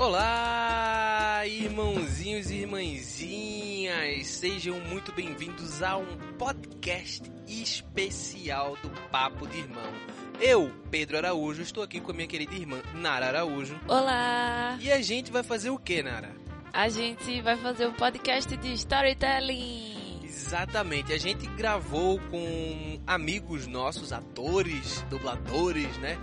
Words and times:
Olá, 0.00 1.42
irmãozinhos 1.46 2.50
e 2.50 2.54
irmãzinhas, 2.60 4.26
sejam 4.28 4.80
muito 4.80 5.12
bem-vindos 5.12 5.82
a 5.82 5.98
um 5.98 6.16
podcast 6.38 7.30
especial 7.46 8.78
do 8.82 8.88
Papo 9.10 9.46
de 9.46 9.58
Irmão. 9.58 9.92
Eu, 10.40 10.72
Pedro 10.90 11.18
Araújo, 11.18 11.60
estou 11.60 11.82
aqui 11.82 12.00
com 12.00 12.12
a 12.12 12.14
minha 12.14 12.26
querida 12.26 12.54
irmã 12.54 12.80
Nara 12.94 13.26
Araújo. 13.26 13.78
Olá! 13.86 14.78
E 14.80 14.90
a 14.90 15.02
gente 15.02 15.30
vai 15.30 15.42
fazer 15.42 15.68
o 15.68 15.76
que, 15.76 16.02
Nara? 16.02 16.34
A 16.72 16.88
gente 16.88 17.42
vai 17.42 17.58
fazer 17.58 17.86
um 17.86 17.92
podcast 17.92 18.56
de 18.56 18.72
storytelling. 18.72 20.20
Exatamente, 20.24 21.12
a 21.12 21.18
gente 21.18 21.46
gravou 21.48 22.18
com 22.30 22.98
amigos 23.06 23.66
nossos, 23.66 24.14
atores, 24.14 25.04
dubladores, 25.10 25.94
né? 25.98 26.16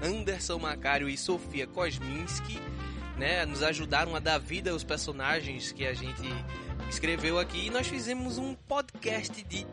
Anderson 0.00 0.60
Macário 0.60 1.08
e 1.08 1.16
Sofia 1.16 1.66
Kosminski 1.66 2.60
né, 3.16 3.44
nos 3.44 3.62
ajudaram 3.62 4.14
a 4.14 4.18
dar 4.18 4.38
vida 4.38 4.70
aos 4.70 4.84
personagens 4.84 5.72
que 5.72 5.86
a 5.86 5.94
gente 5.94 6.28
escreveu 6.88 7.38
aqui 7.38 7.66
e 7.66 7.70
nós 7.70 7.86
fizemos 7.86 8.38
um 8.38 8.54
podcast 8.54 9.42
de 9.44 9.66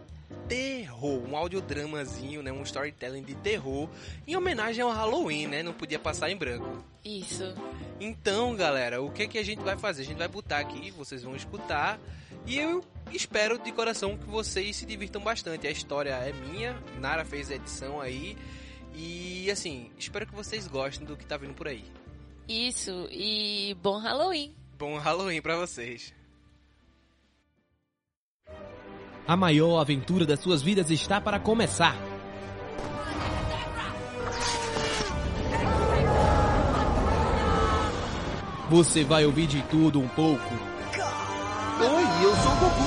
terror, 0.48 1.23
um 1.29 1.38
audiodramazinho, 1.38 2.43
né, 2.43 2.51
um 2.51 2.62
storytelling 2.63 3.23
de 3.23 3.35
terror 3.35 3.89
em 4.27 4.35
homenagem 4.35 4.84
ao 4.84 4.91
Halloween, 4.91 5.48
né? 5.48 5.63
Não 5.63 5.71
podia 5.71 5.98
passar 5.98 6.29
em 6.29 6.35
branco. 6.35 6.84
Isso. 7.05 7.55
Então, 7.99 8.53
galera, 8.55 9.01
o 9.01 9.09
que 9.09 9.27
que 9.27 9.38
a 9.38 9.43
gente 9.43 9.63
vai 9.63 9.77
fazer? 9.77 10.01
A 10.01 10.05
gente 10.05 10.17
vai 10.17 10.27
botar 10.27 10.59
aqui, 10.59 10.91
vocês 10.91 11.23
vão 11.23 11.35
escutar 11.35 11.99
e 12.45 12.57
eu 12.57 12.84
espero 13.13 13.57
de 13.59 13.71
coração 13.71 14.17
que 14.17 14.26
vocês 14.26 14.76
se 14.76 14.85
divirtam 14.85 15.21
bastante. 15.21 15.67
A 15.67 15.71
história 15.71 16.12
é 16.12 16.34
minha, 16.34 16.77
Nara 16.99 17.23
fez 17.23 17.49
a 17.49 17.55
edição 17.55 18.01
aí 18.01 18.37
e 18.93 19.49
assim, 19.49 19.89
espero 19.98 20.27
que 20.27 20.35
vocês 20.35 20.67
gostem 20.67 21.07
do 21.07 21.15
que 21.15 21.26
tá 21.26 21.37
vindo 21.37 21.53
por 21.53 21.67
aí. 21.67 21.85
Isso, 22.51 23.07
e 23.09 23.73
bom 23.81 23.97
Halloween. 23.97 24.53
Bom 24.77 24.97
Halloween 24.97 25.41
para 25.41 25.55
vocês. 25.55 26.13
A 29.26 29.37
maior 29.37 29.79
aventura 29.79 30.26
das 30.26 30.41
suas 30.41 30.61
vidas 30.61 30.91
está 30.91 31.21
para 31.21 31.39
começar. 31.39 31.95
Você 38.70 39.05
vai 39.05 39.26
ouvir 39.26 39.48
de 39.48 39.61
tudo 39.63 40.01
um 40.01 40.09
pouco. 40.09 40.54
Oi, 41.79 42.04
eu 42.21 42.35
sou 42.35 42.51
o 42.51 42.55
Goku. 42.55 42.83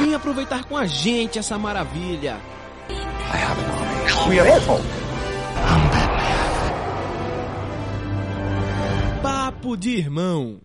Vem 0.00 0.14
aproveitar 0.14 0.64
com 0.64 0.78
a 0.78 0.86
gente 0.86 1.38
essa 1.38 1.58
maravilha. 1.58 2.40
I 2.88 3.36
have 3.36 3.60
an 3.60 3.70
army. 3.70 4.30
We 4.30 4.40
are 4.40 5.03
Papo 9.64 9.78
de 9.78 9.96
irmão. 9.96 10.60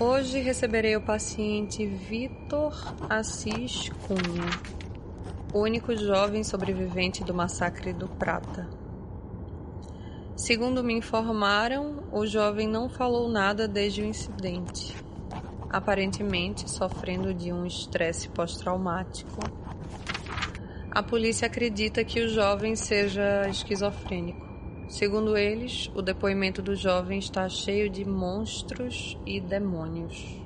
Hoje 0.00 0.40
receberei 0.40 0.96
o 0.96 1.00
paciente 1.00 1.86
Vitor 1.86 2.74
Assis 3.08 3.90
Cunha, 4.08 4.50
único 5.54 5.94
jovem 5.94 6.42
sobrevivente 6.42 7.22
do 7.22 7.32
massacre 7.32 7.92
do 7.92 8.08
Prata. 8.08 8.68
Segundo 10.34 10.82
me 10.82 10.92
informaram, 10.92 12.02
o 12.12 12.26
jovem 12.26 12.66
não 12.66 12.88
falou 12.88 13.28
nada 13.28 13.68
desde 13.68 14.02
o 14.02 14.04
incidente, 14.04 15.03
aparentemente 15.74 16.70
sofrendo 16.70 17.34
de 17.34 17.52
um 17.52 17.66
estresse 17.66 18.28
pós-traumático. 18.28 19.40
A 20.88 21.02
polícia 21.02 21.46
acredita 21.46 22.04
que 22.04 22.20
o 22.20 22.28
jovem 22.28 22.76
seja 22.76 23.48
esquizofrênico. 23.48 24.46
Segundo 24.88 25.36
eles, 25.36 25.90
o 25.92 26.00
depoimento 26.00 26.62
do 26.62 26.76
jovem 26.76 27.18
está 27.18 27.48
cheio 27.48 27.90
de 27.90 28.04
monstros 28.04 29.18
e 29.26 29.40
demônios. 29.40 30.40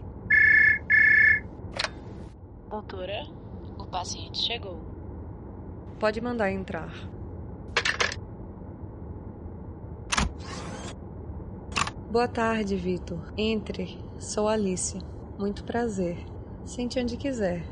Doutora, 2.70 3.26
o 3.78 3.84
paciente 3.84 4.38
chegou. 4.38 4.80
Pode 6.00 6.22
mandar 6.22 6.50
entrar. 6.50 6.90
Boa 12.10 12.26
tarde, 12.26 12.76
Vitor. 12.76 13.20
Entre. 13.36 13.98
Sou 14.18 14.48
Alice. 14.48 15.17
Muito 15.38 15.62
prazer. 15.62 16.18
Sente 16.66 16.98
onde 16.98 17.16
quiser. 17.16 17.64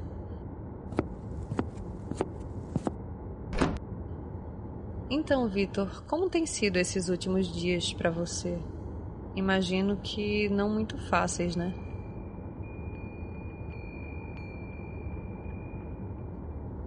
Então, 5.11 5.49
Vitor, 5.49 6.05
como 6.07 6.31
tem 6.31 6.47
sido 6.47 6.77
esses 6.77 7.09
últimos 7.09 7.49
dias 7.49 7.93
para 7.93 8.09
você? 8.09 8.57
Imagino 9.35 9.97
que 9.97 10.49
não 10.49 10.71
muito 10.71 10.97
fáceis, 11.09 11.57
né? 11.57 11.75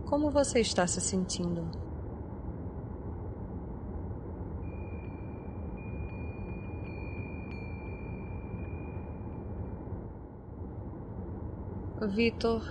Como 0.06 0.32
você 0.32 0.62
está 0.62 0.88
se 0.88 1.02
sentindo? 1.02 1.89
Vitor, 12.08 12.64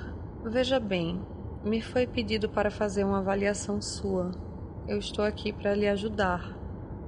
veja 0.43 0.81
bem, 0.81 1.21
me 1.63 1.83
foi 1.83 2.07
pedido 2.07 2.49
para 2.49 2.71
fazer 2.71 3.05
uma 3.05 3.19
avaliação 3.19 3.81
sua. 3.81 4.31
Eu 4.87 4.99
estou 4.99 5.23
aqui 5.25 5.53
para 5.53 5.75
lhe 5.75 5.87
ajudar, 5.87 6.59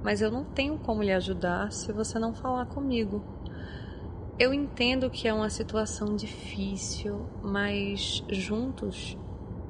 mas 0.03 0.21
eu 0.21 0.29
não 0.29 0.43
tenho 0.43 0.77
como 0.77 1.01
lhe 1.01 1.11
ajudar 1.11 1.71
se 1.71 1.91
você 1.91 2.19
não 2.19 2.31
falar 2.33 2.65
comigo. 2.67 3.23
Eu 4.37 4.53
entendo 4.53 5.09
que 5.09 5.27
é 5.27 5.33
uma 5.33 5.49
situação 5.49 6.15
difícil, 6.15 7.27
mas 7.41 8.23
juntos 8.29 9.17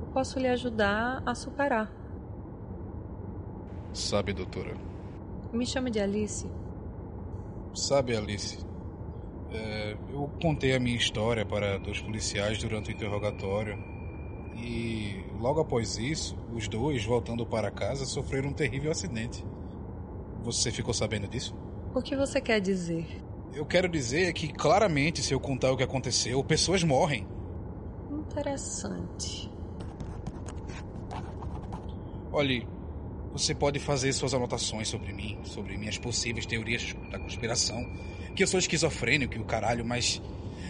eu 0.02 0.08
posso 0.14 0.38
lhe 0.38 0.48
ajudar 0.48 1.24
a 1.26 1.34
superar. 1.34 1.90
Sabe, 3.94 4.34
doutora? 4.34 4.76
Me 5.54 5.66
chame 5.66 5.90
de 5.90 6.00
Alice. 6.00 6.48
Sabe, 7.74 8.16
Alice? 8.16 8.71
É, 9.92 10.14
eu 10.14 10.30
contei 10.42 10.74
a 10.76 10.80
minha 10.80 10.96
história 10.96 11.46
para 11.46 11.78
dois 11.80 12.00
policiais 12.00 12.58
durante 12.58 12.90
o 12.90 12.94
interrogatório. 12.94 13.78
E 14.56 15.26
logo 15.40 15.60
após 15.60 15.98
isso, 15.98 16.38
os 16.54 16.68
dois, 16.68 17.04
voltando 17.04 17.46
para 17.46 17.72
casa, 17.72 18.06
sofreram 18.06 18.50
um 18.50 18.54
terrível 18.54 18.92
acidente. 18.92 19.46
Você 20.44 20.72
ficou 20.72 20.94
sabendo 20.94 21.28
disso? 21.28 21.54
O 21.94 22.02
que 22.02 22.16
você 22.16 22.42
quer 22.42 22.60
dizer? 22.60 23.08
Eu 23.54 23.66
quero 23.66 23.90
dizer 23.90 24.34
que, 24.34 24.48
claramente, 24.48 25.22
se 25.22 25.34
eu 25.34 25.40
contar 25.40 25.72
o 25.72 25.78
que 25.78 25.84
aconteceu, 25.84 26.44
pessoas 26.44 26.84
morrem. 26.84 27.26
Interessante. 28.10 29.50
Olhe, 32.32 32.66
você 33.32 33.56
pode 33.56 33.80
fazer 33.80 34.12
suas 34.14 34.34
anotações 34.34 34.90
sobre 34.90 35.14
mim, 35.14 35.38
sobre 35.44 35.78
minhas 35.78 35.98
possíveis 35.98 36.46
teorias 36.46 36.94
da 37.10 37.18
conspiração, 37.18 37.86
que 38.36 38.44
eu 38.44 38.48
sou 38.48 38.60
esquizofrênico 38.60 39.38
e 39.38 39.40
o 39.40 39.46
caralho, 39.46 39.86
mas 39.86 40.22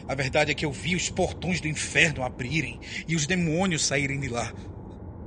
a 0.07 0.15
verdade 0.15 0.51
é 0.51 0.53
que 0.53 0.65
eu 0.65 0.71
vi 0.71 0.95
os 0.95 1.09
portões 1.09 1.61
do 1.61 1.67
inferno 1.67 2.23
abrirem 2.23 2.79
e 3.07 3.15
os 3.15 3.25
demônios 3.25 3.85
saírem 3.85 4.19
de 4.19 4.27
lá. 4.27 4.53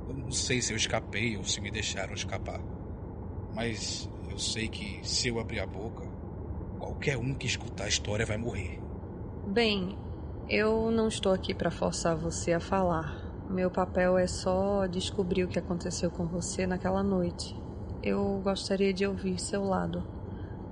Eu 0.07 0.13
não 0.13 0.31
sei 0.31 0.61
se 0.61 0.71
eu 0.73 0.77
escapei 0.77 1.37
ou 1.37 1.43
se 1.43 1.59
me 1.59 1.71
deixaram 1.71 2.13
escapar. 2.13 2.59
Mas 3.53 4.09
eu 4.29 4.37
sei 4.37 4.67
que 4.67 4.99
se 5.03 5.27
eu 5.27 5.39
abrir 5.39 5.59
a 5.59 5.65
boca, 5.65 6.03
qualquer 6.77 7.17
um 7.17 7.33
que 7.33 7.47
escutar 7.47 7.85
a 7.85 7.89
história 7.89 8.25
vai 8.25 8.37
morrer. 8.37 8.79
Bem, 9.47 9.97
eu 10.49 10.91
não 10.91 11.07
estou 11.07 11.31
aqui 11.31 11.53
para 11.53 11.71
forçar 11.71 12.15
você 12.15 12.53
a 12.53 12.59
falar. 12.59 13.24
Meu 13.55 13.71
papel 13.71 14.17
é 14.17 14.27
só 14.27 14.85
descobrir 14.85 15.45
o 15.45 15.47
que 15.47 15.57
aconteceu 15.57 16.11
com 16.11 16.25
você 16.25 16.67
naquela 16.67 17.01
noite. 17.01 17.55
Eu 18.03 18.41
gostaria 18.43 18.93
de 18.93 19.07
ouvir 19.07 19.39
seu 19.39 19.63
lado, 19.63 20.05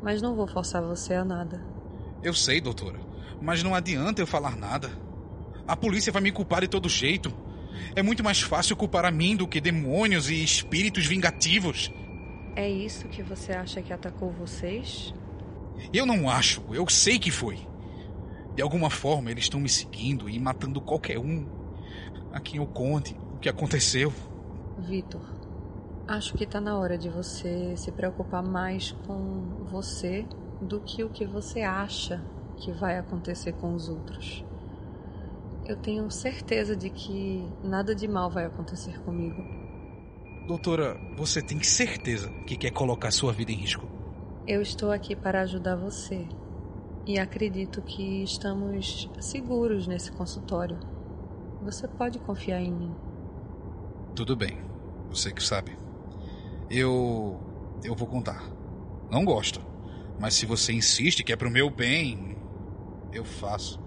mas 0.01 0.21
não 0.21 0.35
vou 0.35 0.45
forçar 0.45 0.83
você 0.83 1.13
a 1.13 1.24
nada. 1.24 1.65
Eu 2.21 2.33
sei, 2.33 2.59
doutora, 2.59 3.00
mas 3.41 3.63
não 3.63 3.74
adianta 3.74 4.21
eu 4.21 4.27
falar 4.27 4.57
nada. 4.57 4.91
A 5.65 5.77
polícia 5.77 6.12
vai 6.12 6.21
me 6.21 6.33
culpar 6.33 6.59
de 6.59 6.68
todo 6.68 6.89
jeito. 6.89 7.33
É 7.95 8.03
muito 8.03 8.21
mais 8.21 8.41
fácil 8.41 8.75
culpar 8.75 9.06
a 9.06 9.12
mim 9.12 9.38
do 9.38 9.47
que 9.47 9.62
demônios 9.62 10.30
e 10.30 10.44
espíritos 10.44 11.06
vingativos. 11.06 11.89
É 12.53 12.69
isso 12.69 13.07
que 13.07 13.24
você 13.24 13.53
acha 13.53 13.81
que 13.81 13.94
atacou 13.94 14.30
vocês? 14.30 15.13
Eu 15.94 16.06
não 16.06 16.30
acho, 16.30 16.62
eu 16.74 16.89
sei 16.89 17.18
que 17.18 17.31
foi. 17.31 17.65
De 18.53 18.62
alguma 18.62 18.89
forma 18.89 19.31
eles 19.31 19.45
estão 19.45 19.62
me 19.62 19.69
seguindo 19.69 20.30
e 20.30 20.38
matando 20.38 20.81
qualquer 20.81 21.18
um 21.18 21.62
a 22.33 22.39
quem 22.39 22.59
eu 22.59 22.65
conte 22.65 23.15
o 23.35 23.39
que 23.39 23.47
aconteceu. 23.47 24.12
Vitor, 24.77 25.21
acho 26.07 26.33
que 26.33 26.45
tá 26.45 26.59
na 26.59 26.77
hora 26.77 26.97
de 26.97 27.07
você 27.07 27.77
se 27.77 27.91
preocupar 27.91 28.44
mais 28.44 28.91
com 29.06 29.65
você 29.71 30.25
do 30.59 30.81
que 30.81 31.03
o 31.03 31.09
que 31.09 31.25
você 31.25 31.62
acha 31.62 32.21
que 32.57 32.71
vai 32.71 32.97
acontecer 32.97 33.53
com 33.53 33.74
os 33.74 33.88
outros. 33.88 34.44
Eu 35.65 35.77
tenho 35.77 36.09
certeza 36.12 36.75
de 36.75 36.89
que 36.89 37.47
nada 37.63 37.95
de 37.95 38.07
mal 38.07 38.30
vai 38.30 38.45
acontecer 38.45 39.00
comigo. 39.03 39.41
Doutora, 40.47 41.00
você 41.15 41.41
tem 41.41 41.62
certeza 41.63 42.30
que 42.45 42.57
quer 42.57 42.71
colocar 42.71 43.12
sua 43.12 43.31
vida 43.31 43.51
em 43.51 43.56
risco? 43.56 43.88
Eu 44.45 44.62
estou 44.62 44.91
aqui 44.91 45.15
para 45.15 45.41
ajudar 45.41 45.77
você. 45.77 46.27
E 47.06 47.18
acredito 47.18 47.81
que 47.81 48.24
estamos 48.24 49.09
seguros 49.21 49.88
nesse 49.88 50.12
consultório. 50.12 50.77
Você 51.63 51.88
pode 51.88 52.19
confiar 52.19 52.62
em 52.62 52.71
mim. 52.71 52.94
Tudo 54.13 54.36
bem. 54.36 54.60
Você 55.10 55.31
que 55.31 55.42
sabe. 55.42 55.77
Eu. 56.69 57.39
Eu 57.83 57.95
vou 57.95 58.07
contar. 58.07 58.44
Não 59.10 59.24
gosto. 59.24 59.62
Mas 60.19 60.36
se 60.36 60.45
você 60.45 60.74
insiste 60.74 61.24
que 61.24 61.31
é 61.31 61.36
pro 61.36 61.50
meu 61.50 61.69
bem, 61.69 62.38
eu 63.12 63.24
faço. 63.24 63.80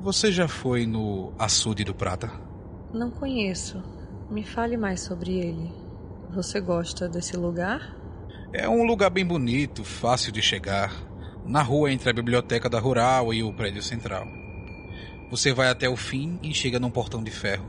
Você 0.00 0.32
já 0.32 0.48
foi 0.48 0.86
no 0.86 1.32
Açude 1.38 1.84
do 1.84 1.94
Prata? 1.94 2.30
Não 2.92 3.10
conheço. 3.10 3.82
Me 4.30 4.44
fale 4.44 4.76
mais 4.76 5.00
sobre 5.00 5.38
ele. 5.38 5.72
Você 6.30 6.60
gosta 6.60 7.08
desse 7.08 7.36
lugar? 7.36 7.96
É 8.52 8.68
um 8.68 8.84
lugar 8.84 9.10
bem 9.10 9.24
bonito, 9.24 9.84
fácil 9.84 10.32
de 10.32 10.42
chegar, 10.42 10.92
na 11.44 11.62
rua 11.62 11.92
entre 11.92 12.10
a 12.10 12.12
biblioteca 12.12 12.68
da 12.68 12.78
Rural 12.78 13.32
e 13.32 13.42
o 13.42 13.52
prédio 13.54 13.82
central. 13.82 14.41
Você 15.32 15.52
vai 15.52 15.68
até 15.68 15.88
o 15.88 15.96
fim 15.96 16.38
e 16.40 16.54
chega 16.54 16.78
num 16.78 16.90
portão 16.90 17.20
de 17.24 17.32
ferro. 17.32 17.66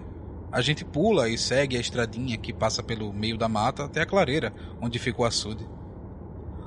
A 0.52 0.62
gente 0.62 0.86
pula 0.86 1.28
e 1.28 1.36
segue 1.36 1.76
a 1.76 1.80
estradinha 1.80 2.38
que 2.38 2.54
passa 2.54 2.84
pelo 2.84 3.12
meio 3.12 3.40
da 3.40 3.50
mata 3.50 3.86
até 3.86 4.02
a 4.02 4.06
clareira, 4.06 4.54
onde 4.80 5.00
fica 5.00 5.24
o 5.24 5.26
açude. 5.26 5.68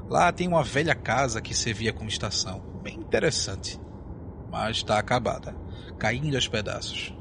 Lá 0.08 0.32
tem 0.32 0.48
uma 0.48 0.64
velha 0.64 0.96
casa 0.96 1.40
que 1.40 1.54
servia 1.54 1.92
como 1.92 2.08
estação, 2.08 2.60
bem 2.82 2.96
interessante 2.96 3.78
mas 4.50 4.78
está 4.78 4.98
acabada, 4.98 5.54
caindo 5.98 6.34
aos 6.34 6.48
pedaços. 6.48 7.14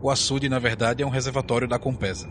O 0.00 0.10
açude, 0.10 0.48
na 0.48 0.58
verdade, 0.58 1.02
é 1.02 1.06
um 1.06 1.10
reservatório 1.10 1.68
da 1.68 1.78
Compesa, 1.78 2.28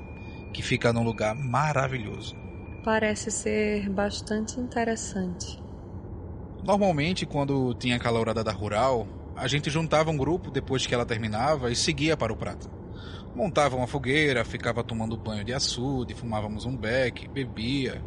que 0.54 0.62
fica 0.62 0.94
num 0.94 1.04
lugar 1.04 1.34
maravilhoso. 1.36 2.36
Parece 2.84 3.32
ser 3.32 3.90
bastante 3.90 4.60
interessante. 4.60 5.64
Normalmente, 6.64 7.26
quando 7.26 7.74
tinha 7.76 7.96
aquela 7.96 8.20
horada 8.20 8.44
da 8.44 8.52
rural, 8.52 9.08
a 9.36 9.48
gente 9.48 9.70
juntava 9.70 10.12
um 10.12 10.18
grupo 10.18 10.50
depois 10.50 10.86
que 10.86 10.94
ela 10.94 11.06
terminava 11.06 11.72
e 11.72 11.76
seguia 11.76 12.16
para 12.16 12.34
o 12.34 12.38
prato. 12.38 12.70
Montava 13.36 13.76
uma 13.76 13.88
fogueira, 13.88 14.46
ficava 14.46 14.84
tomando 14.84 15.18
banho 15.18 15.44
de 15.44 15.54
açude, 15.54 16.14
fumávamos 16.14 16.66
um 16.66 16.76
beck, 16.76 17.28
bebia. 17.28 18.02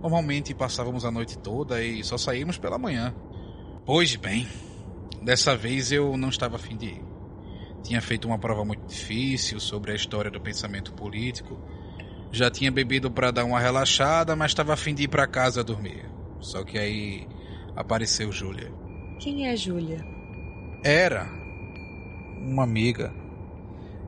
Normalmente 0.00 0.54
passávamos 0.54 1.04
a 1.04 1.10
noite 1.10 1.36
toda 1.38 1.82
e 1.82 2.04
só 2.04 2.16
saímos 2.16 2.58
pela 2.58 2.78
manhã. 2.78 3.12
Pois 3.84 4.14
bem, 4.14 4.46
Dessa 5.22 5.56
vez 5.56 5.90
eu 5.90 6.16
não 6.16 6.28
estava 6.28 6.56
afim 6.56 6.76
de 6.76 6.86
ir. 6.86 7.04
Tinha 7.82 8.00
feito 8.00 8.26
uma 8.26 8.38
prova 8.38 8.64
muito 8.64 8.86
difícil 8.86 9.58
sobre 9.60 9.92
a 9.92 9.94
história 9.94 10.30
do 10.30 10.40
pensamento 10.40 10.92
político. 10.92 11.60
Já 12.30 12.50
tinha 12.50 12.70
bebido 12.70 13.10
para 13.10 13.30
dar 13.30 13.44
uma 13.44 13.58
relaxada, 13.58 14.36
mas 14.36 14.50
estava 14.50 14.74
afim 14.74 14.94
de 14.94 15.04
ir 15.04 15.08
para 15.08 15.26
casa 15.26 15.64
dormir. 15.64 16.08
Só 16.40 16.62
que 16.62 16.78
aí 16.78 17.26
apareceu 17.74 18.30
Júlia. 18.30 18.72
Quem 19.20 19.48
é 19.48 19.56
Júlia? 19.56 20.04
Era 20.88 21.28
uma 22.40 22.62
amiga. 22.62 23.12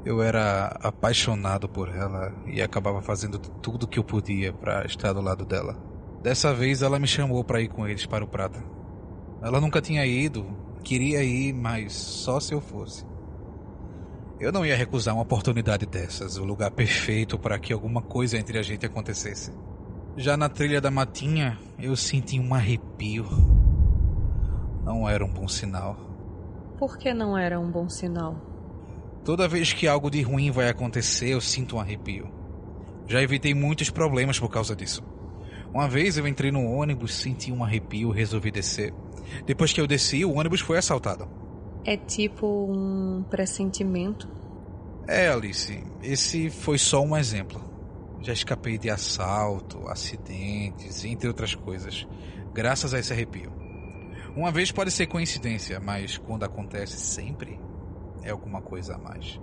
Eu 0.03 0.23
era 0.23 0.79
apaixonado 0.83 1.69
por 1.69 1.95
ela 1.95 2.33
e 2.47 2.63
acabava 2.63 3.03
fazendo 3.03 3.39
tudo 3.39 3.87
que 3.87 3.99
eu 3.99 4.03
podia 4.03 4.51
para 4.51 4.87
estar 4.87 5.13
do 5.13 5.21
lado 5.21 5.45
dela. 5.45 5.77
Dessa 6.23 6.55
vez 6.55 6.81
ela 6.81 6.99
me 6.99 7.07
chamou 7.07 7.45
para 7.45 7.61
ir 7.61 7.69
com 7.69 7.87
eles 7.87 8.07
para 8.07 8.25
o 8.25 8.27
Prata. 8.27 8.65
Ela 9.43 9.61
nunca 9.61 9.83
tinha 9.83 10.07
ido, 10.07 10.47
Queria 10.83 11.23
ir, 11.23 11.53
mas 11.53 11.93
só 11.93 12.41
se 12.41 12.55
eu 12.55 12.63
fosse. 12.63 13.05
Eu 14.41 14.51
não 14.51 14.65
ia 14.65 14.75
recusar 14.75 15.15
uma 15.15 15.23
oportunidade 15.23 15.85
dessas, 15.85 16.39
o 16.39 16.45
lugar 16.45 16.71
perfeito 16.71 17.39
para 17.39 17.59
que 17.59 17.75
alguma 17.75 18.01
coisa 18.01 18.39
entre 18.39 18.59
a 18.59 18.63
gente 18.63 18.87
acontecesse. 18.87 19.53
Já 20.17 20.35
na 20.35 20.49
trilha 20.49 20.81
da 20.81 20.91
matinha, 20.91 21.59
eu 21.79 21.95
senti 21.95 22.41
um 22.41 22.55
arrepio. 22.55 23.27
Não 24.83 25.07
era 25.07 25.23
um 25.23 25.31
bom 25.31 25.47
sinal. 25.47 26.10
Por 26.81 26.97
que 26.97 27.13
não 27.13 27.37
era 27.37 27.61
um 27.61 27.71
bom 27.71 27.91
sinal? 27.91 28.41
Toda 29.23 29.47
vez 29.47 29.71
que 29.71 29.87
algo 29.87 30.11
de 30.11 30.23
ruim 30.23 30.51
vai 30.51 30.67
acontecer, 30.67 31.29
eu 31.29 31.41
sinto 31.43 31.77
um 31.77 31.79
arrepio. 31.79 32.27
Já 33.07 33.21
evitei 33.21 33.53
muitos 33.53 33.91
problemas 33.91 34.41
por 34.41 34.49
causa 34.49 34.75
disso. 34.75 35.05
Uma 35.75 35.87
vez 35.87 36.17
eu 36.17 36.27
entrei 36.27 36.51
no 36.51 36.65
ônibus, 36.65 37.15
senti 37.17 37.53
um 37.53 37.63
arrepio 37.63 38.15
e 38.15 38.17
resolvi 38.17 38.51
descer. 38.51 38.95
Depois 39.45 39.75
que 39.75 39.81
eu 39.81 39.87
desci, 39.87 40.25
o 40.25 40.33
ônibus 40.33 40.63
foi 40.63 40.79
assaltado. 40.79 41.29
É 41.85 41.99
tipo 41.99 42.47
um 42.47 43.25
pressentimento? 43.29 44.27
É, 45.07 45.29
Alice. 45.29 45.85
Esse 46.03 46.49
foi 46.49 46.79
só 46.79 47.03
um 47.03 47.15
exemplo. 47.15 47.63
Já 48.23 48.33
escapei 48.33 48.79
de 48.79 48.89
assalto, 48.89 49.87
acidentes, 49.87 51.05
entre 51.05 51.29
outras 51.29 51.55
coisas, 51.55 52.09
graças 52.55 52.95
a 52.95 52.99
esse 52.99 53.13
arrepio. 53.13 53.60
Uma 54.37 54.53
vez 54.53 54.71
pode 54.71 54.91
ser 54.93 55.07
coincidência, 55.07 55.81
mas 55.81 56.17
quando 56.17 56.45
acontece 56.45 56.99
sempre, 56.99 57.61
é 58.23 58.31
alguma 58.31 58.63
coisa 58.63 58.95
a 58.95 58.99
mais. 58.99 59.41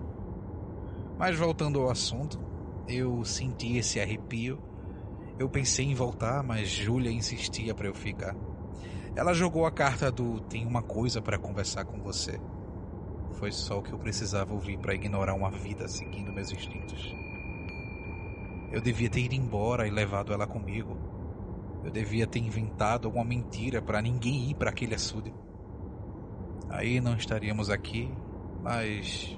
Mas 1.18 1.38
voltando 1.38 1.81
ao 1.81 1.89
assunto, 1.89 2.39
eu 2.88 3.24
senti 3.25 3.75
esse 3.78 4.00
arrepio. 4.00 4.57
Eu 5.38 5.50
pensei 5.50 5.86
em 5.86 5.94
voltar, 5.94 6.42
mas 6.42 6.69
Júlia 6.69 7.12
insistia 7.12 7.75
para 7.75 7.88
eu 7.88 7.94
ficar. 7.94 8.36
Ela 9.16 9.34
jogou 9.34 9.66
a 9.66 9.72
carta 9.72 10.12
do 10.12 10.39
tem 10.42 10.66
uma 10.66 10.81
coisa 10.81 11.22
para 11.22 11.38
conversar 11.38 11.84
com 11.86 12.00
você. 12.00 12.39
Foi 13.34 13.51
só 13.51 13.80
o 13.80 13.81
que 13.84 13.92
eu 13.92 14.00
precisava 14.00 14.54
ouvir 14.54 14.78
para 14.78 14.95
ignorar 14.95 15.34
uma 15.34 15.51
vida 15.51 15.88
seguindo 15.88 16.31
meus 16.31 16.51
instintos. 16.51 17.13
Eu 18.72 18.80
devia 18.80 19.10
ter 19.10 19.22
ido 19.22 19.36
embora 19.36 19.88
e 19.88 19.92
levado 19.92 20.34
ela 20.34 20.48
comigo. 20.48 21.16
Eu 21.88 21.92
devia 21.92 22.28
ter 22.28 22.39
inventado 22.39 23.07
alguma 23.07 23.24
mentira 23.24 23.81
para 23.81 24.01
ninguém 24.01 24.50
ir 24.50 24.56
para 24.56 24.72
aquele 24.72 24.94
açude. 24.94 25.34
Aí 26.69 27.00
não 27.00 27.16
estaríamos 27.16 27.69
aqui, 27.69 28.12
mas 28.62 29.38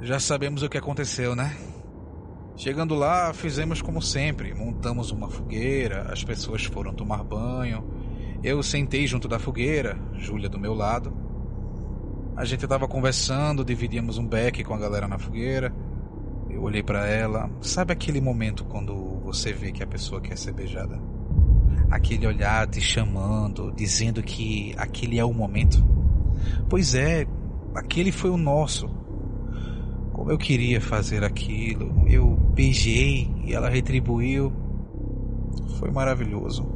já 0.00 0.20
sabemos 0.20 0.62
o 0.62 0.68
que 0.68 0.78
aconteceu, 0.78 1.34
né? 1.34 1.58
Chegando 2.54 2.94
lá, 2.94 3.34
fizemos 3.34 3.82
como 3.82 4.00
sempre: 4.00 4.54
montamos 4.54 5.10
uma 5.10 5.28
fogueira, 5.28 6.12
as 6.12 6.22
pessoas 6.22 6.62
foram 6.64 6.94
tomar 6.94 7.24
banho, 7.24 7.82
eu 8.44 8.62
sentei 8.62 9.04
junto 9.04 9.26
da 9.26 9.40
fogueira, 9.40 9.98
Júlia 10.12 10.48
do 10.48 10.60
meu 10.60 10.74
lado. 10.74 11.12
A 12.36 12.44
gente 12.44 12.62
estava 12.62 12.86
conversando, 12.86 13.64
dividíamos 13.64 14.16
um 14.16 14.28
beck 14.28 14.62
com 14.62 14.74
a 14.74 14.78
galera 14.78 15.08
na 15.08 15.18
fogueira. 15.18 15.74
Eu 16.58 16.64
olhei 16.64 16.82
para 16.82 17.06
ela. 17.06 17.48
Sabe 17.60 17.92
aquele 17.92 18.20
momento 18.20 18.64
quando 18.64 18.92
você 19.22 19.52
vê 19.52 19.70
que 19.70 19.80
a 19.80 19.86
pessoa 19.86 20.20
quer 20.20 20.36
ser 20.36 20.52
beijada? 20.52 21.00
Aquele 21.88 22.26
olhar 22.26 22.66
te 22.66 22.80
chamando, 22.80 23.70
dizendo 23.70 24.20
que 24.24 24.74
aquele 24.76 25.20
é 25.20 25.24
o 25.24 25.32
momento? 25.32 25.80
Pois 26.68 26.96
é, 26.96 27.28
aquele 27.76 28.10
foi 28.10 28.30
o 28.30 28.36
nosso. 28.36 28.90
Como 30.12 30.32
eu 30.32 30.36
queria 30.36 30.80
fazer 30.80 31.22
aquilo, 31.22 32.04
eu 32.08 32.34
beijei 32.52 33.32
e 33.44 33.54
ela 33.54 33.68
retribuiu. 33.68 34.52
Foi 35.78 35.92
maravilhoso. 35.92 36.66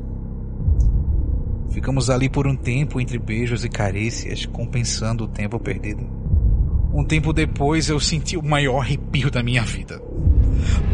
Ficamos 1.71 2.09
ali 2.09 2.29
por 2.29 2.47
um 2.47 2.55
tempo 2.55 3.01
entre 3.01 3.19
beijos 3.19 3.65
e 3.65 3.69
carícias, 3.69 4.47
compensando 4.47 5.25
o 5.25 5.29
tempo 5.29 5.59
perdido. 5.59 6.22
Um 6.93 7.05
tempo 7.05 7.33
depois 7.33 7.89
eu 7.89 7.99
senti 7.99 8.37
o 8.37 8.43
maior 8.43 8.81
arrepio 8.81 9.31
da 9.31 9.43
minha 9.43 9.63
vida. 9.63 10.01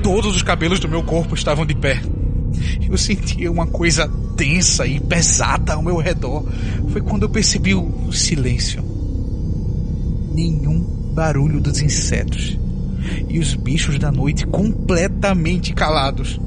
Todos 0.02 0.36
os 0.36 0.42
cabelos 0.42 0.78
do 0.78 0.88
meu 0.88 1.02
corpo 1.02 1.34
estavam 1.34 1.66
de 1.66 1.74
pé. 1.74 2.00
Eu 2.88 2.96
sentia 2.96 3.50
uma 3.50 3.66
coisa 3.66 4.06
densa 4.36 4.86
e 4.86 5.00
pesada 5.00 5.74
ao 5.74 5.82
meu 5.82 5.96
redor. 5.96 6.44
Foi 6.90 7.00
quando 7.00 7.24
eu 7.24 7.28
percebi 7.28 7.74
o 7.74 8.12
silêncio. 8.12 8.82
Nenhum 10.32 10.80
barulho 11.14 11.60
dos 11.60 11.82
insetos. 11.82 12.56
E 13.28 13.38
os 13.40 13.54
bichos 13.54 13.98
da 13.98 14.12
noite 14.12 14.46
completamente 14.46 15.74
calados. 15.74 16.38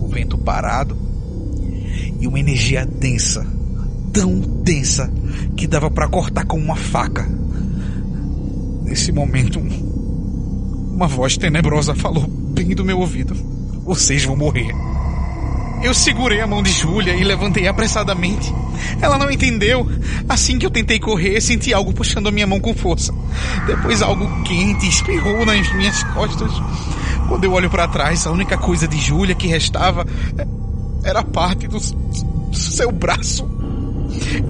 O 0.00 0.08
vento 0.08 0.36
parado 0.36 0.96
e 2.20 2.26
uma 2.26 2.40
energia 2.40 2.84
densa, 2.84 3.46
tão 4.12 4.40
densa 4.40 5.12
que 5.56 5.66
dava 5.66 5.90
para 5.90 6.08
cortar 6.08 6.44
com 6.44 6.58
uma 6.58 6.76
faca. 6.76 7.43
Nesse 8.84 9.10
momento, 9.10 9.58
uma 9.58 11.08
voz 11.08 11.36
tenebrosa 11.36 11.94
falou 11.94 12.26
bem 12.28 12.68
do 12.68 12.84
meu 12.84 12.98
ouvido: 13.00 13.34
Vocês 13.84 14.24
vão 14.24 14.36
morrer. 14.36 14.72
Eu 15.82 15.92
segurei 15.92 16.40
a 16.40 16.46
mão 16.46 16.62
de 16.62 16.70
Júlia 16.70 17.14
e 17.14 17.24
levantei 17.24 17.66
apressadamente. 17.66 18.52
Ela 19.00 19.18
não 19.18 19.30
entendeu. 19.30 19.86
Assim 20.28 20.58
que 20.58 20.64
eu 20.64 20.70
tentei 20.70 20.98
correr, 20.98 21.40
senti 21.40 21.74
algo 21.74 21.92
puxando 21.92 22.28
a 22.28 22.30
minha 22.30 22.46
mão 22.46 22.60
com 22.60 22.74
força. 22.74 23.12
Depois 23.66 24.00
algo 24.00 24.26
quente 24.44 24.88
espirrou 24.88 25.44
nas 25.44 25.70
minhas 25.74 26.02
costas. 26.04 26.50
Quando 27.28 27.44
eu 27.44 27.52
olho 27.52 27.68
para 27.68 27.88
trás, 27.88 28.26
a 28.26 28.30
única 28.30 28.56
coisa 28.56 28.86
de 28.88 28.98
Júlia 28.98 29.34
que 29.34 29.46
restava 29.46 30.06
era 31.02 31.22
parte 31.22 31.66
do 31.66 31.78
seu 32.54 32.90
braço 32.92 33.46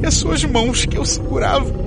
e 0.03 0.07
as 0.07 0.14
suas 0.14 0.45
mãos 0.45 0.85
que 0.85 0.99
eu 0.99 1.05
segurava. 1.05 1.84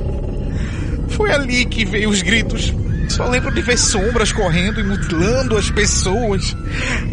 Foi 1.10 1.32
ali 1.32 1.66
que 1.66 1.86
veio 1.86 2.10
os 2.10 2.22
gritos. 2.22 2.74
Só 3.10 3.26
lembro 3.26 3.54
de 3.54 3.62
ver 3.62 3.78
sombras 3.78 4.32
correndo 4.32 4.80
e 4.80 4.84
mutilando 4.84 5.58
as 5.58 5.70
pessoas. 5.70 6.56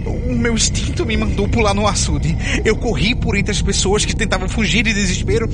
O 0.05 0.35
meu 0.35 0.55
instinto 0.55 1.07
me 1.07 1.17
mandou 1.17 1.49
pular 1.49 1.73
no 1.73 1.87
açude. 1.87 2.37
Eu 2.65 2.77
corri 2.77 3.15
por 3.15 3.37
entre 3.37 3.53
as 3.53 3.63
pessoas 3.63 4.05
que 4.05 4.15
tentavam 4.15 4.49
fugir 4.49 4.83
de 4.83 4.93
desespero. 4.93 5.49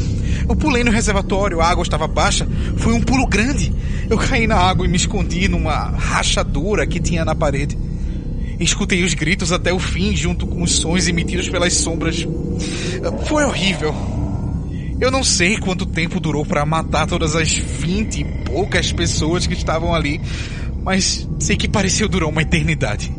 Eu 0.49 0.57
pulei 0.57 0.83
no 0.83 0.91
reservatório, 0.91 1.61
a 1.61 1.67
água 1.69 1.83
estava 1.83 2.07
baixa. 2.07 2.49
Foi 2.77 2.95
um 2.95 3.03
pulo 3.03 3.27
grande. 3.27 3.73
Eu 4.09 4.17
caí 4.17 4.47
na 4.47 4.57
água 4.57 4.87
e 4.87 4.89
me 4.89 4.97
escondi 4.97 5.47
numa 5.47 5.91
rachadura 5.91 6.87
que 6.87 7.01
tinha 7.01 7.25
na 7.25 7.35
parede. 7.35 7.77
Escutei 8.59 9.03
os 9.03 9.15
gritos 9.15 9.53
até 9.53 9.73
o 9.73 9.79
fim, 9.79 10.15
junto 10.15 10.47
com 10.47 10.63
os 10.63 10.73
sons 10.73 11.07
emitidos 11.07 11.49
pelas 11.49 11.75
sombras. 11.75 12.27
Foi 13.27 13.45
horrível. 13.45 13.95
Eu 15.00 15.11
não 15.11 15.25
sei 15.25 15.57
quanto 15.57 15.87
tempo 15.87 16.21
durou 16.21 16.45
para 16.45 16.66
matar 16.66 17.07
todas 17.07 17.35
as 17.35 17.50
vinte 17.50 18.21
e 18.21 18.25
poucas 18.45 18.92
pessoas 18.92 19.47
que 19.47 19.54
estavam 19.54 19.95
ali, 19.95 20.21
mas 20.83 21.26
sei 21.38 21.57
que 21.57 21.66
pareceu 21.66 22.07
durar 22.07 22.28
uma 22.28 22.42
eternidade. 22.42 23.11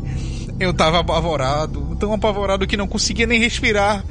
Eu 0.60 0.72
tava 0.72 1.00
apavorado, 1.00 1.96
tão 1.98 2.12
apavorado 2.12 2.68
que 2.68 2.76
não 2.76 2.86
conseguia 2.86 3.26
nem 3.26 3.40
respirar, 3.40 4.04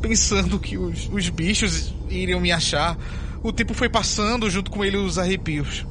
pensando 0.00 0.60
que 0.60 0.78
os, 0.78 1.10
os 1.12 1.28
bichos 1.28 1.92
iriam 2.08 2.40
me 2.40 2.52
achar. 2.52 2.96
O 3.42 3.52
tempo 3.52 3.74
foi 3.74 3.88
passando 3.88 4.48
junto 4.48 4.70
com 4.70 4.84
ele 4.84 4.96
os 4.96 5.18
arrepios. 5.18 5.84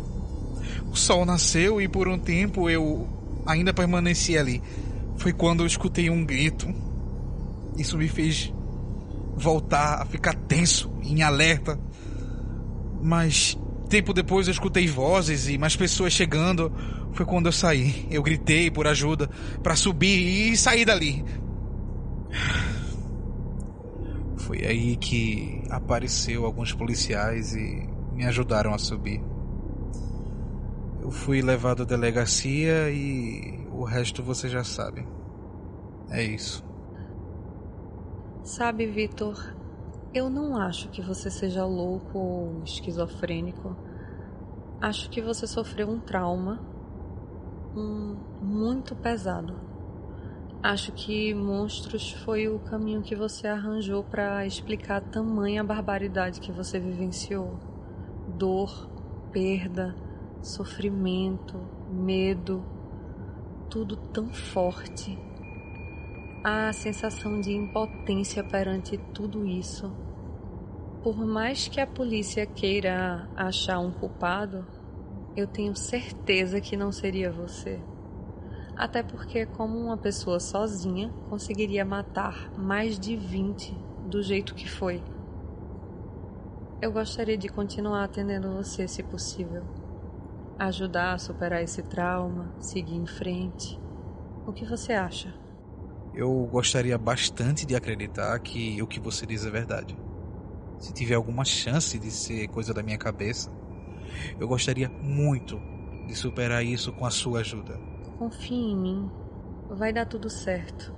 O 0.90 0.96
sol 0.96 1.26
nasceu 1.26 1.82
e 1.82 1.90
por 1.90 2.08
um 2.08 2.18
tempo 2.18 2.70
eu 2.70 3.06
ainda 3.46 3.74
permaneci 3.74 4.38
ali. 4.38 4.62
Foi 5.18 5.34
quando 5.34 5.64
eu 5.64 5.68
escutei 5.68 6.10
um 6.10 6.24
grito. 6.24 6.74
Isso 7.78 7.98
me 7.98 8.08
fez 8.08 8.54
voltar 9.36 10.02
a 10.02 10.06
ficar 10.06 10.34
tenso, 10.34 10.92
em 11.02 11.22
alerta. 11.22 11.80
Mas 13.02 13.58
tempo 13.90 14.14
depois 14.14 14.48
eu 14.48 14.52
escutei 14.52 14.88
vozes 14.88 15.48
e 15.48 15.58
mais 15.58 15.76
pessoas 15.76 16.14
chegando. 16.14 16.72
Foi 17.14 17.26
quando 17.26 17.46
eu 17.48 17.52
saí. 17.52 18.08
Eu 18.10 18.22
gritei 18.24 18.70
por 18.70 18.88
ajuda 18.88 19.30
para 19.64 19.76
subir 19.76 20.52
e 20.52 20.58
sair 20.58 20.86
dali. 20.86 21.24
Foi 24.38 24.66
aí 24.66 24.96
que 24.96 25.64
apareceu 25.70 26.46
alguns 26.46 26.74
policiais 26.74 27.56
e 27.56 27.88
me 28.14 28.26
ajudaram 28.26 28.74
a 28.74 28.78
subir. 28.78 29.22
Eu 31.02 31.12
fui 31.12 31.42
levado 31.42 31.84
à 31.84 31.86
delegacia 31.86 32.90
e 32.90 33.66
o 33.72 33.84
resto 33.84 34.24
você 34.24 34.50
já 34.50 34.64
sabe. 34.64 35.06
É 36.10 36.24
isso. 36.24 36.64
Sabe, 38.46 38.86
Vitor, 38.86 39.36
eu 40.14 40.30
não 40.30 40.56
acho 40.56 40.88
que 40.90 41.02
você 41.02 41.32
seja 41.32 41.66
louco 41.66 42.20
ou 42.20 42.64
esquizofrênico. 42.64 43.76
Acho 44.80 45.10
que 45.10 45.20
você 45.20 45.48
sofreu 45.48 45.90
um 45.90 46.00
trauma 46.00 46.60
um, 47.76 48.16
muito 48.40 48.96
pesado. 48.96 49.60
Acho 50.62 50.92
que 50.92 51.34
monstros 51.34 52.12
foi 52.24 52.48
o 52.48 52.60
caminho 52.60 53.02
que 53.02 53.16
você 53.16 53.48
arranjou 53.48 54.04
para 54.04 54.46
explicar 54.46 55.02
tamanha 55.02 55.64
barbaridade 55.64 56.40
que 56.40 56.52
você 56.52 56.78
vivenciou. 56.80 57.58
Dor, 58.38 58.88
perda, 59.32 59.96
sofrimento, 60.44 61.58
medo, 61.90 62.64
tudo 63.72 63.98
tão 64.14 64.30
forte 64.30 65.35
a 66.48 66.72
sensação 66.72 67.42
de 67.42 67.52
impotência 67.54 68.44
perante 68.44 69.00
tudo 69.16 69.48
isso. 69.48 69.92
Por 71.02 71.26
mais 71.26 71.68
que 71.68 71.82
a 71.82 71.88
polícia 71.88 72.46
queira 72.46 73.28
achar 73.36 73.80
um 73.80 73.92
culpado, 73.92 74.64
eu 75.36 75.48
tenho 75.48 75.76
certeza 75.76 76.62
que 76.62 76.78
não 76.78 76.92
seria 76.92 77.32
você. 77.32 77.82
Até 78.78 79.02
porque, 79.02 79.48
como 79.48 79.76
uma 79.76 79.98
pessoa 79.98 80.40
sozinha 80.40 81.12
conseguiria 81.28 81.84
matar 81.84 82.54
mais 82.56 83.00
de 83.00 83.16
20 83.16 83.76
do 84.04 84.22
jeito 84.22 84.54
que 84.54 84.70
foi. 84.70 85.02
Eu 86.80 86.92
gostaria 86.92 87.40
de 87.40 87.50
continuar 87.50 88.04
atendendo 88.04 88.54
você 88.54 88.88
se 88.88 89.02
possível. 89.02 89.64
Ajudar 90.60 91.14
a 91.14 91.18
superar 91.18 91.64
esse 91.64 91.82
trauma, 91.82 92.54
seguir 92.60 92.94
em 92.94 93.08
frente. 93.08 93.80
O 94.46 94.54
que 94.54 94.64
você 94.64 94.94
acha? 94.94 95.45
Eu 96.16 96.48
gostaria 96.50 96.98
bastante 96.98 97.66
de 97.66 97.76
acreditar 97.76 98.40
que 98.40 98.82
o 98.82 98.88
que 98.88 99.00
você 99.00 99.26
diz 99.26 99.46
é 99.46 99.50
verdade. 99.50 99.98
Se 100.80 100.94
tiver 100.94 101.16
alguma 101.16 101.44
chance 101.44 102.00
de 102.00 102.10
ser 102.10 102.48
coisa 102.48 102.74
da 102.74 102.82
minha 102.82 102.98
cabeça, 102.98 103.52
eu 104.40 104.48
gostaria 104.48 104.90
muito 104.90 105.60
de 106.08 106.16
superar 106.16 106.64
isso 106.64 106.94
com 106.94 107.06
a 107.06 107.12
sua 107.12 107.40
ajuda. 107.40 107.78
Confie 108.18 108.72
em 108.72 108.78
mim. 108.78 109.12
Vai 109.70 109.92
dar 109.92 110.06
tudo 110.06 110.30
certo. 110.30 110.94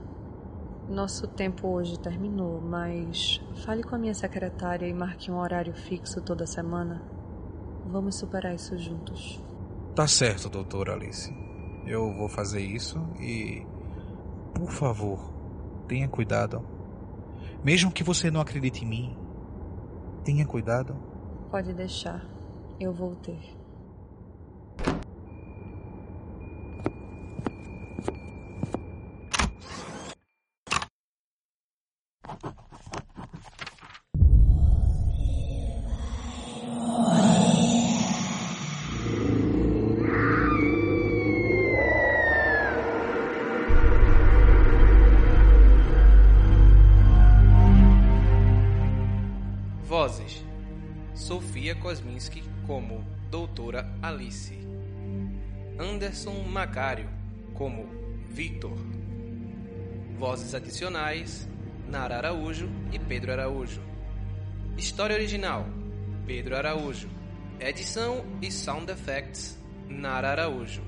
Nosso 0.87 1.27
tempo 1.27 1.67
hoje 1.67 1.99
terminou, 1.99 2.61
mas 2.61 3.41
fale 3.65 3.83
com 3.83 3.95
a 3.95 3.97
minha 3.97 4.13
secretária 4.13 4.87
e 4.87 4.93
marque 4.93 5.31
um 5.31 5.37
horário 5.37 5.73
fixo 5.73 6.21
toda 6.21 6.45
semana. 6.45 7.01
Vamos 7.85 8.15
superar 8.15 8.53
isso 8.53 8.77
juntos. 8.77 9.41
Tá 9.95 10.07
certo, 10.07 10.49
doutora 10.49 10.93
Alice. 10.93 11.33
Eu 11.85 12.13
vou 12.13 12.29
fazer 12.29 12.61
isso 12.61 12.99
e 13.19 13.65
por 14.53 14.71
favor, 14.71 15.33
tenha 15.87 16.07
cuidado. 16.07 16.63
Mesmo 17.63 17.91
que 17.91 18.03
você 18.03 18.29
não 18.29 18.41
acredite 18.41 18.85
em 18.85 18.87
mim, 18.87 19.17
tenha 20.23 20.45
cuidado. 20.45 20.95
Pode 21.49 21.73
deixar, 21.73 22.25
eu 22.79 22.93
vou 22.93 23.15
ter. 23.15 23.56
Kosminski 51.87 52.43
como 52.65 53.01
Doutora 53.31 53.89
Alice. 54.01 54.59
Anderson 55.79 56.43
Macário 56.43 57.09
como 57.53 57.85
Victor. 58.27 58.77
Vozes 60.17 60.53
adicionais: 60.53 61.47
Nara 61.87 62.17
Araújo 62.17 62.67
e 62.91 62.99
Pedro 62.99 63.31
Araújo. 63.31 63.81
História 64.77 65.15
original: 65.15 65.65
Pedro 66.25 66.57
Araújo. 66.57 67.07
Edição 67.57 68.25
e 68.41 68.51
sound 68.51 68.91
effects: 68.91 69.57
Nara 69.87 70.31
Araújo. 70.31 70.83